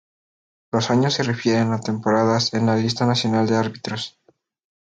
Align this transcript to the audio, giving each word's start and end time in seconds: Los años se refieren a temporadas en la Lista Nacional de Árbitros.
Los 0.71 0.89
años 0.89 1.13
se 1.13 1.21
refieren 1.21 1.73
a 1.73 1.79
temporadas 1.79 2.55
en 2.55 2.65
la 2.65 2.75
Lista 2.75 3.05
Nacional 3.05 3.45
de 3.45 3.57
Árbitros. 3.57 4.17